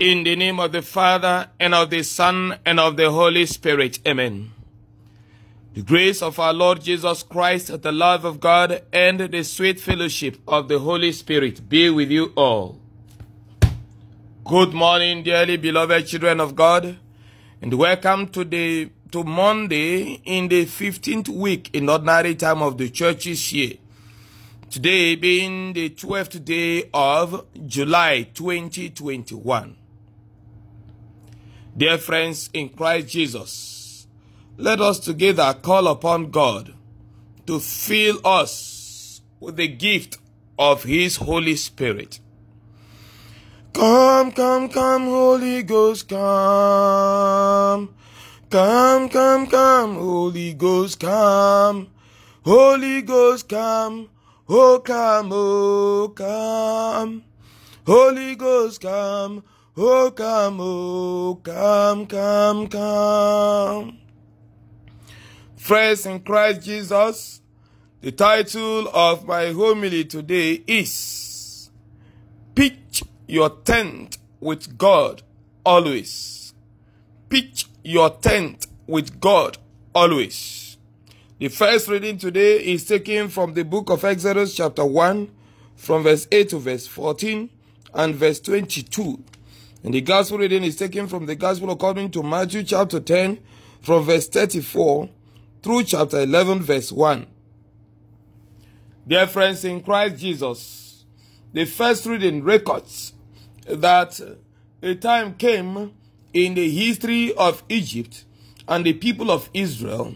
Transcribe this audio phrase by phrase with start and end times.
[0.00, 3.98] In the name of the Father, and of the Son, and of the Holy Spirit.
[4.06, 4.52] Amen.
[5.74, 10.36] The grace of our Lord Jesus Christ, the love of God, and the sweet fellowship
[10.46, 12.78] of the Holy Spirit be with you all.
[14.44, 16.96] Good morning, dearly beloved children of God,
[17.60, 22.88] and welcome to the to Monday in the 15th week in ordinary time of the
[22.88, 23.72] church's year.
[24.70, 29.77] Today being the 12th day of July 2021.
[31.78, 34.08] Dear friends in Christ Jesus,
[34.56, 36.74] let us together call upon God
[37.46, 40.18] to fill us with the gift
[40.58, 42.18] of His Holy Spirit.
[43.72, 47.94] Come, come, come, Holy Ghost, come.
[48.50, 51.90] Come, come, come, Holy Ghost, come.
[52.44, 54.10] Holy Ghost, come.
[54.48, 57.22] Oh, come, oh, come.
[57.86, 59.44] Holy Ghost, come.
[59.80, 63.98] Oh, come, oh, come, come, come.
[65.54, 67.40] Friends in Christ Jesus,
[68.00, 71.70] the title of my homily today is
[72.56, 75.22] Pitch Your Tent with God
[75.64, 76.54] Always.
[77.28, 79.58] Pitch your tent with God
[79.94, 80.76] always.
[81.38, 85.30] The first reading today is taken from the book of Exodus, chapter 1,
[85.76, 87.48] from verse 8 to verse 14
[87.94, 89.22] and verse 22.
[89.84, 93.38] And the gospel reading is taken from the gospel according to Matthew, chapter 10,
[93.80, 95.08] from verse 34
[95.62, 97.26] through chapter 11, verse 1.
[99.06, 101.04] Dear friends in Christ Jesus,
[101.52, 103.14] the first reading records
[103.66, 104.20] that
[104.82, 105.92] a time came
[106.32, 108.24] in the history of Egypt
[108.66, 110.14] and the people of Israel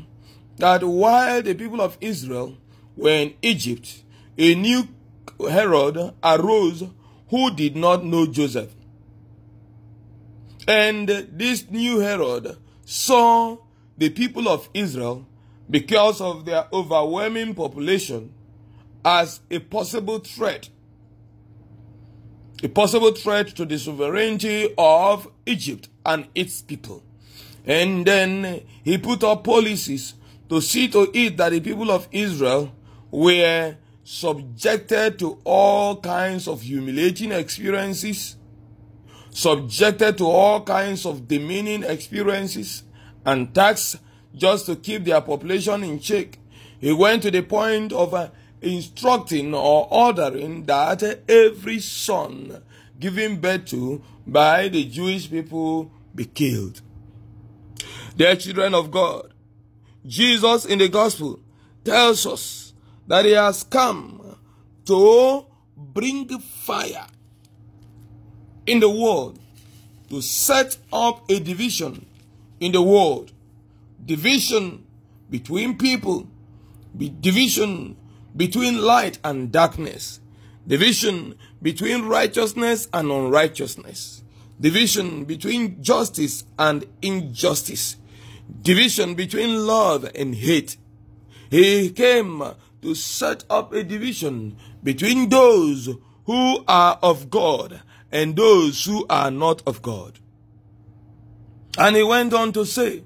[0.58, 2.56] that while the people of Israel
[2.96, 4.02] were in Egypt,
[4.36, 4.86] a new
[5.40, 6.84] Herod arose
[7.30, 8.70] who did not know Joseph.
[10.66, 13.58] And this new Herod saw
[13.98, 15.26] the people of Israel,
[15.68, 18.32] because of their overwhelming population,
[19.04, 20.68] as a possible threat.
[22.62, 27.02] A possible threat to the sovereignty of Egypt and its people.
[27.66, 30.14] And then he put up policies
[30.48, 32.72] to see to it that the people of Israel
[33.10, 38.36] were subjected to all kinds of humiliating experiences,
[39.32, 42.84] subjected to all kinds of demeaning experiences
[43.24, 43.98] and tax
[44.34, 46.38] just to keep their population in check.
[46.78, 48.28] He went to the point of uh,
[48.60, 52.62] instructing or ordering that every son
[53.00, 56.80] given birth to by the Jewish people be killed.
[58.16, 59.32] Dear children of God,
[60.06, 61.40] Jesus in the gospel
[61.84, 62.72] tells us
[63.06, 64.36] that he has come
[64.84, 67.06] to bring fire
[68.66, 69.38] in the world,
[70.08, 72.06] to set up a division
[72.60, 73.32] in the world.
[74.04, 74.84] Division
[75.30, 76.28] between people,
[77.20, 77.96] division
[78.36, 80.20] between light and darkness,
[80.66, 84.22] division between righteousness and unrighteousness,
[84.60, 87.96] division between justice and injustice
[88.60, 90.76] division between love and hate.
[91.50, 92.42] He came
[92.82, 95.88] to set up a division between those
[96.26, 100.18] who are of God and those who are not of God.
[101.78, 103.02] And he went on to say,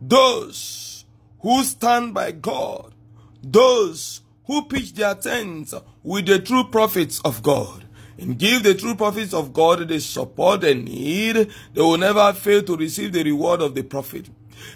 [0.00, 1.06] those
[1.40, 2.94] who stand by God,
[3.42, 7.84] those who pitch their tents with the true prophets of God,
[8.18, 12.62] and give the true prophets of God the support they need, they will never fail
[12.62, 14.28] to receive the reward of the prophet.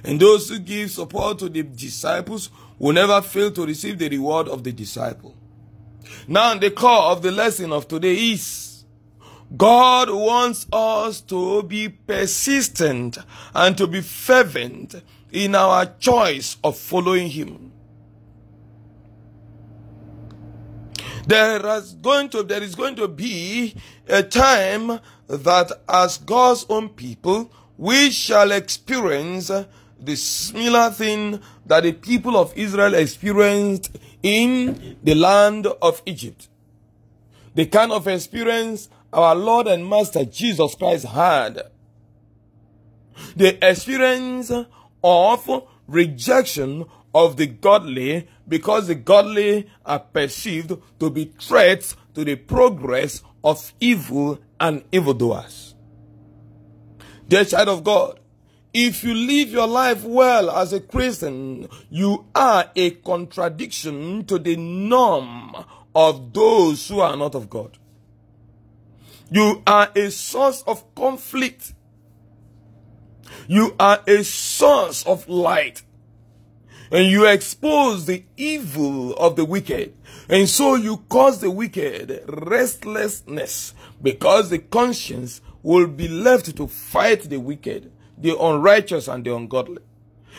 [0.03, 4.49] And those who give support to the disciples will never fail to receive the reward
[4.49, 5.37] of the disciple.
[6.27, 8.68] Now, the core of the lesson of today is
[9.57, 13.19] God wants us to be persistent
[13.55, 17.73] and to be fervent in our choice of following Him.
[21.27, 23.75] There is going to, there is going to be
[24.07, 29.51] a time that as God's own people, we shall experience
[30.01, 36.49] the similar thing that the people of Israel experienced in the land of Egypt.
[37.55, 41.63] The kind of experience our Lord and Master Jesus Christ had.
[43.37, 44.53] The experience
[45.03, 46.85] of rejection
[47.15, 53.73] of the godly because the godly are perceived to be threats to the progress of
[53.81, 55.75] evil and evildoers.
[57.27, 58.21] Dear child of God,
[58.73, 64.57] if you live your life well as a Christian, you are a contradiction to the
[64.57, 65.55] norm
[65.95, 67.79] of those who are not of God.
[69.31, 71.75] You are a source of conflict.
[73.47, 75.83] You are a source of light.
[76.91, 79.95] And you expose the evil of the wicked.
[80.31, 87.23] And so you cause the wicked restlessness because the conscience will be left to fight
[87.25, 89.83] the wicked, the unrighteous and the ungodly.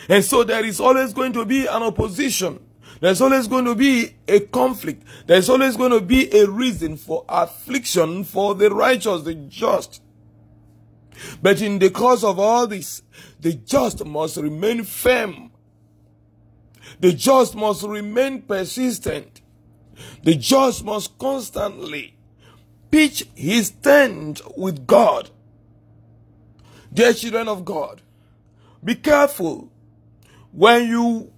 [0.08, 2.58] And so there is always going to be an opposition
[3.00, 5.02] there's always going to be a conflict.
[5.26, 10.02] There's always going to be a reason for affliction for the righteous, the just.
[11.42, 13.02] But in the course of all this,
[13.40, 15.50] the just must remain firm.
[17.00, 19.40] The just must remain persistent.
[20.22, 22.16] The just must constantly
[22.90, 25.30] pitch his tent with God.
[26.92, 28.02] Dear children of God,
[28.82, 29.70] be careful
[30.52, 31.32] when you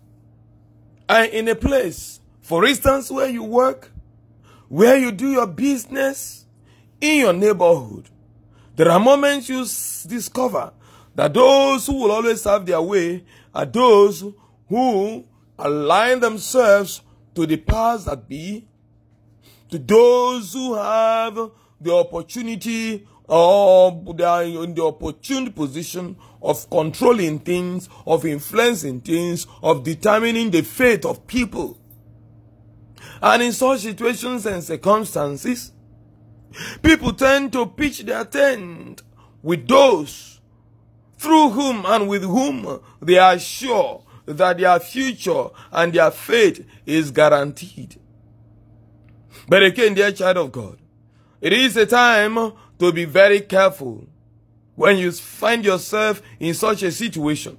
[1.09, 3.91] are in a place, for instance, where you work,
[4.69, 6.43] where you do your business,
[7.03, 8.09] in your neighborhood,
[8.77, 9.65] there are moments you
[10.09, 10.73] discover
[11.15, 14.25] that those who will always have their way are those
[14.69, 15.25] who
[15.59, 17.03] align themselves
[17.35, 18.67] to the powers that be,
[19.69, 21.51] to those who have
[21.81, 29.47] the opportunity or they are in the opportune position of controlling things, of influencing things,
[29.63, 31.79] of determining the fate of people.
[33.23, 35.73] And in such situations and circumstances,
[36.83, 39.03] people tend to pitch their tent
[39.43, 40.41] with those
[41.17, 47.11] through whom and with whom they are sure that their future and their fate is
[47.11, 47.97] guaranteed.
[49.49, 50.79] But again, dear child of God,
[51.41, 54.09] it is a time to be very careful
[54.75, 57.59] when you find yourself in such a situation.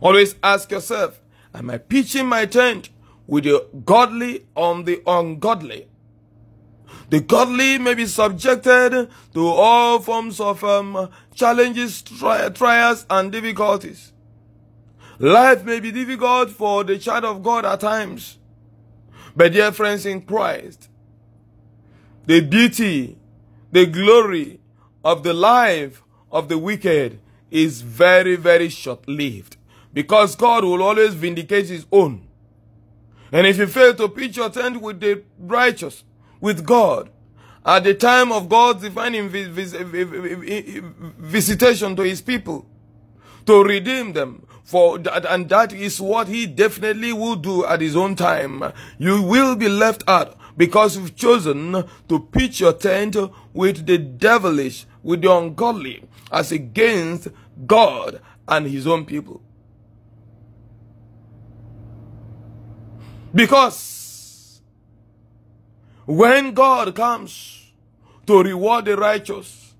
[0.00, 1.20] Always ask yourself,
[1.54, 2.90] am I pitching my tent
[3.26, 5.88] with the godly on the ungodly?
[7.08, 14.12] The godly may be subjected to all forms of um, challenges, tri- trials, and difficulties.
[15.18, 18.38] Life may be difficult for the child of God at times.
[19.34, 20.88] But dear friends in Christ,
[22.26, 23.18] the beauty,
[23.70, 24.60] the glory
[25.04, 26.02] of the life
[26.36, 27.18] of the wicked
[27.50, 29.56] is very, very short lived.
[29.92, 32.26] Because God will always vindicate his own.
[33.32, 36.04] And if you fail to pitch your tent with the righteous,
[36.40, 37.10] with God,
[37.64, 39.28] at the time of God's divine
[41.18, 42.66] visitation to his people,
[43.46, 47.94] to redeem them, for that, and that is what he definitely will do at his
[47.96, 48.72] own time.
[48.98, 53.16] You will be left out because you've chosen to pitch your tent
[53.52, 57.28] with the devilish, with the ungodly, as against
[57.64, 59.40] God and his own people.
[63.32, 64.60] Because
[66.06, 67.70] when God comes
[68.26, 69.74] to reward the righteous,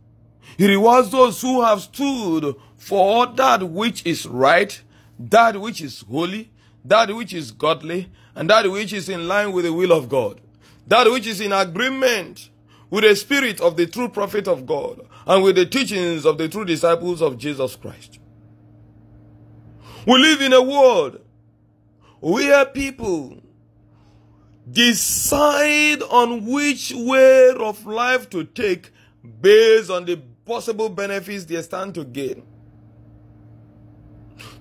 [0.57, 4.81] he rewards those who have stood for that which is right,
[5.19, 6.53] that which is holy,
[6.85, 10.41] that which is godly, and that which is in line with the will of God,
[10.87, 12.49] that which is in agreement
[12.91, 16.49] with the spirit of the true prophet of God and with the teachings of the
[16.49, 18.19] true disciples of Jesus Christ.
[20.07, 21.21] We live in a world
[22.21, 23.43] where people
[24.71, 28.91] decide on which way of life to take
[29.41, 32.43] based on the possible benefits they stand to gain.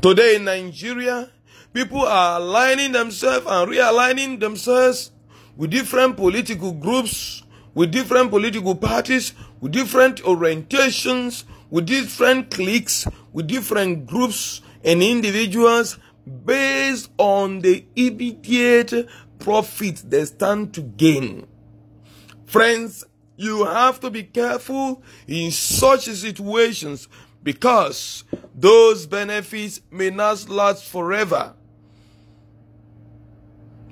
[0.01, 1.29] Today in Nigeria,
[1.73, 5.11] people are aligning themselves and realigning themselves
[5.55, 7.43] with different political groups
[7.75, 15.99] with different political parties, with different orientations, with different cliques, with different groups and individuals
[16.45, 21.45] based on the immediate profit they stand to gain.
[22.45, 23.03] Friends,
[23.35, 27.09] you have to be careful in such situations
[27.43, 28.23] because
[28.55, 31.53] those benefits may not last forever.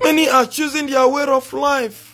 [0.02, 2.13] Many are choosing their way of life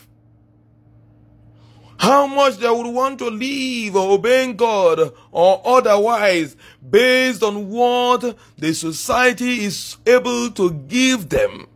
[2.00, 6.56] how much they would want to live obeying God or otherwise
[6.88, 11.66] based on what the society is able to give them.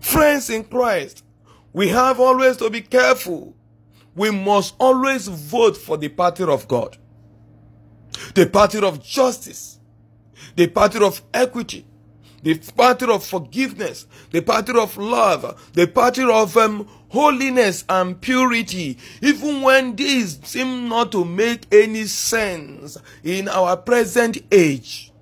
[0.00, 1.22] Friends in Christ,
[1.72, 3.54] we have always to be careful.
[4.16, 6.98] We must always vote for the party of God,
[8.34, 9.78] the party of justice,
[10.56, 11.86] the party of equity,
[12.42, 18.98] the party of forgiveness, the party of love, the party of um, holiness and purity,
[19.20, 25.12] even when these seem not to make any sense in our present age.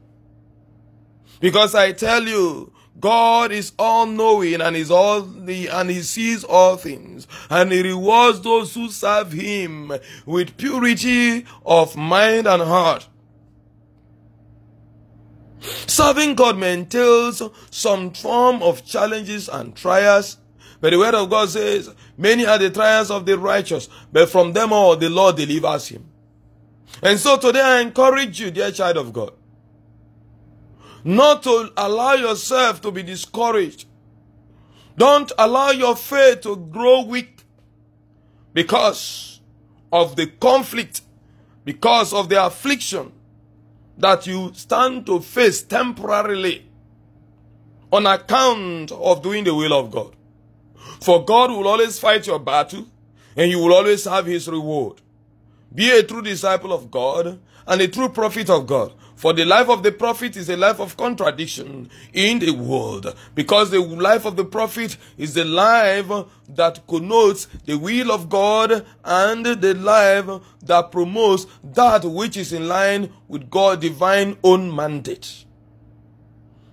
[1.40, 6.42] Because I tell you, God is all knowing and is all the and he sees
[6.42, 9.92] all things and he rewards those who serve him
[10.24, 13.08] with purity of mind and heart.
[15.86, 20.38] Serving God entails some form of challenges and trials.
[20.84, 21.88] But the word of God says,
[22.18, 26.04] many are the trials of the righteous, but from them all the Lord delivers him.
[27.02, 29.32] And so today I encourage you, dear child of God,
[31.02, 33.86] not to allow yourself to be discouraged.
[34.98, 37.44] Don't allow your faith to grow weak
[38.52, 39.40] because
[39.90, 41.00] of the conflict,
[41.64, 43.10] because of the affliction
[43.96, 46.66] that you stand to face temporarily
[47.90, 50.13] on account of doing the will of God.
[51.00, 52.86] For God will always fight your battle
[53.36, 55.00] and you will always have his reward.
[55.74, 58.92] Be a true disciple of God and a true prophet of God.
[59.16, 63.14] For the life of the prophet is a life of contradiction in the world.
[63.34, 66.10] Because the life of the prophet is the life
[66.48, 70.28] that connotes the will of God and the life
[70.62, 75.44] that promotes that which is in line with God's divine own mandate.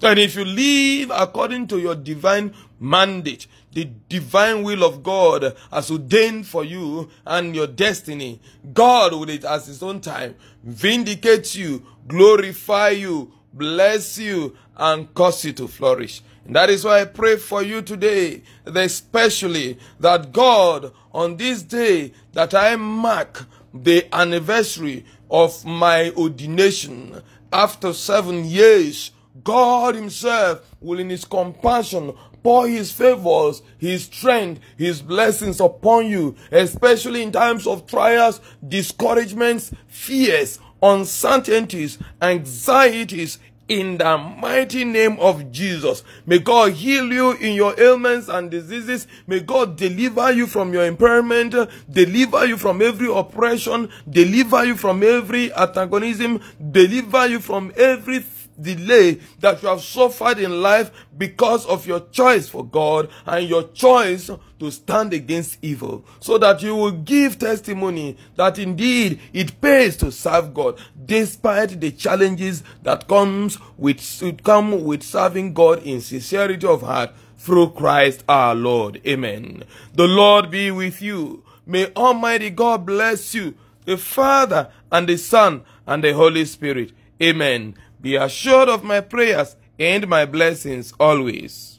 [0.02, 5.90] And if you live according to your divine mandate, the divine will of God has
[5.92, 8.42] ordained for you and your destiny,
[8.74, 15.44] God will it at his own time vindicate you, glorify you, bless you, and cause
[15.46, 16.22] you to flourish.
[16.46, 22.14] And that is why I pray for you today, especially that God, on this day
[22.34, 27.22] that I mark the anniversary of my ordination
[27.54, 29.12] after seven years,
[29.44, 32.14] God Himself will in His compassion
[32.44, 39.72] pour His favors, His strength, His blessings upon you, especially in times of trials, discouragements,
[39.88, 43.40] fears, uncertainties, anxieties,
[43.72, 46.04] in the mighty name of Jesus.
[46.26, 49.08] May God heal you in your ailments and diseases.
[49.28, 51.56] May God deliver you from your impairment,
[51.90, 58.20] deliver you from every oppression, deliver you from every antagonism, deliver you from every
[58.60, 63.64] delay that you have suffered in life because of your choice for God and your
[63.70, 64.30] choice
[64.60, 70.12] to stand against evil so that you will give testimony that indeed it pays to
[70.12, 74.02] serve God despite the challenges that comes with
[74.44, 79.02] come with serving God in sincerity of heart through Christ our Lord.
[79.06, 79.64] Amen.
[79.94, 81.44] The Lord be with you.
[81.66, 83.56] May Almighty God bless you,
[83.86, 86.92] the Father and the Son and the Holy Spirit.
[87.22, 87.76] Amen.
[88.02, 91.71] Be assured of my prayers and my blessings always.